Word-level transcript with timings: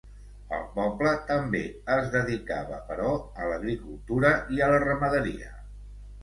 El 0.59 0.61
poble 0.77 1.09
també 1.27 1.61
es 1.95 2.09
dedicava 2.15 2.79
però 2.87 3.11
a 3.45 3.51
l'agricultura 3.53 4.33
i 4.57 4.65
a 4.65 4.71
la 4.73 4.81
ramaderia. 4.87 5.55